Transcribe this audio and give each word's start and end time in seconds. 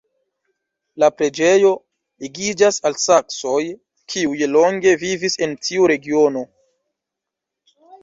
La 1.03 1.09
preĝejo 1.19 1.73
ligiĝas 2.25 2.81
al 2.91 2.97
saksoj, 3.03 3.61
kiuj 4.15 4.43
longe 4.57 4.97
vivis 5.07 5.41
en 5.49 5.57
tiu 5.69 5.89
regiono. 5.97 6.47